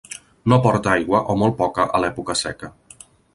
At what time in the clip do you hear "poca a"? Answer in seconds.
1.59-2.01